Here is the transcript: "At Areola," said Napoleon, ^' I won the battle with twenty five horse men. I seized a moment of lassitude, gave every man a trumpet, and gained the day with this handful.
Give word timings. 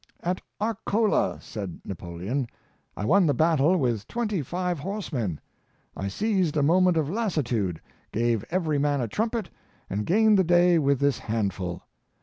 "At 0.23 0.41
Areola," 0.59 1.39
said 1.43 1.79
Napoleon, 1.85 2.45
^' 2.45 2.47
I 2.97 3.05
won 3.05 3.27
the 3.27 3.35
battle 3.35 3.77
with 3.77 4.07
twenty 4.07 4.41
five 4.41 4.79
horse 4.79 5.13
men. 5.13 5.39
I 5.95 6.07
seized 6.07 6.57
a 6.57 6.63
moment 6.63 6.97
of 6.97 7.07
lassitude, 7.07 7.79
gave 8.11 8.43
every 8.49 8.79
man 8.79 8.99
a 9.01 9.07
trumpet, 9.07 9.51
and 9.91 10.03
gained 10.07 10.39
the 10.39 10.43
day 10.43 10.79
with 10.79 11.01
this 11.01 11.19
handful. 11.19 11.83